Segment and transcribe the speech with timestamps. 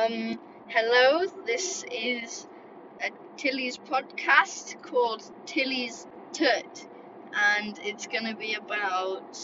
[0.00, 2.46] Um, hello, this is
[3.04, 6.86] a Tilly's podcast called Tilly's Toot,
[7.34, 9.36] and it's gonna be about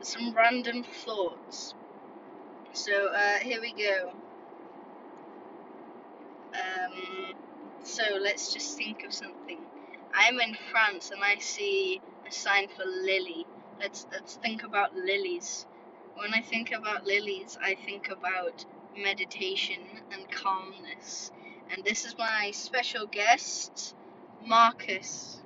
[0.00, 1.74] some random thoughts.
[2.72, 4.12] So, uh, here we go.
[6.54, 7.34] Um,
[7.82, 9.58] so let's just think of something.
[10.14, 13.46] I'm in France and I see a sign for lily.
[13.80, 15.66] Let's let's think about lilies.
[16.14, 18.64] When I think about lilies, I think about
[18.96, 19.80] meditation
[20.12, 21.30] and calmness.
[21.70, 23.94] And this is my special guest,
[24.44, 25.42] Marcus.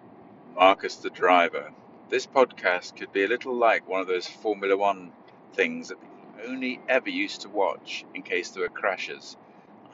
[0.54, 1.72] Marcus the driver.
[2.08, 5.12] This podcast could be a little like one of those Formula One
[5.52, 6.16] things that people
[6.48, 9.36] only ever used to watch in case there were crashes.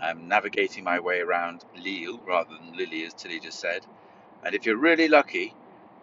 [0.00, 3.86] I'm navigating my way around Lille rather than Lily, as Tilly just said.
[4.44, 5.54] And if you're really lucky,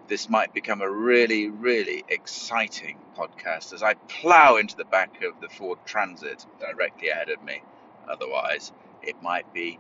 [0.10, 5.40] this might become a really, really exciting podcast as I plough into the back of
[5.40, 7.62] the Ford Transit directly ahead of me.
[8.10, 8.72] Otherwise,
[9.04, 9.80] it might be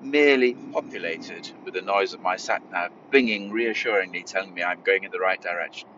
[0.00, 5.04] merely populated with the noise of my sat nav binging reassuringly telling me I'm going
[5.04, 5.88] in the right direction.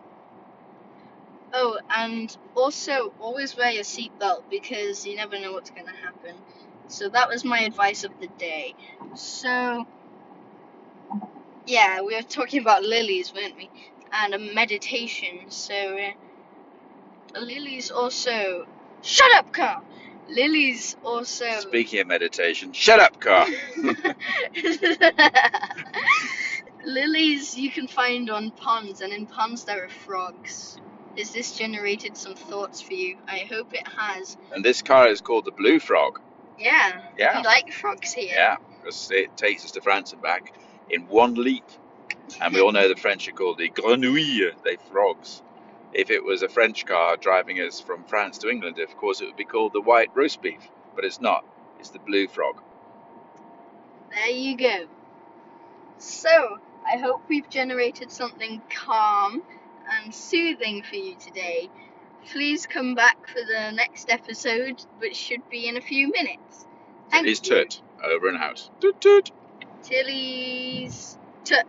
[1.53, 6.35] Oh, and also always wear your seatbelt because you never know what's going to happen.
[6.87, 8.73] So that was my advice of the day.
[9.13, 9.85] So,
[11.65, 13.69] yeah, we were talking about lilies, weren't we?
[14.11, 15.49] And a meditation.
[15.49, 16.11] So, uh,
[17.39, 18.67] lilies also.
[19.01, 19.81] Shut up, car!
[20.29, 21.59] Lilies also.
[21.59, 23.45] Speaking of meditation, shut up, car!
[26.85, 30.77] lilies you can find on ponds, and in ponds there are frogs.
[31.17, 33.17] Has this generated some thoughts for you?
[33.27, 34.37] I hope it has.
[34.51, 36.19] And this car is called the Blue Frog.
[36.57, 37.01] Yeah.
[37.17, 37.37] Yeah.
[37.37, 38.33] We like frogs here.
[38.33, 40.53] Yeah, because it takes us to France and back
[40.89, 41.65] in one leap.
[42.41, 45.41] And we all know the French are called the grenouilles, they frogs.
[45.93, 49.25] If it was a French car driving us from France to England, of course it
[49.25, 50.61] would be called the white roast beef.
[50.95, 51.45] But it's not.
[51.79, 52.61] It's the blue frog.
[54.11, 54.87] There you go.
[55.97, 56.57] So,
[56.91, 59.43] I hope we've generated something calm
[59.89, 61.69] and soothing for you today.
[62.31, 66.65] Please come back for the next episode, which should be in a few minutes.
[67.09, 67.55] Thank Tilly's you.
[67.55, 68.69] Tut over and out.
[68.79, 69.31] Toot toot.
[69.83, 71.65] Tilly's toot.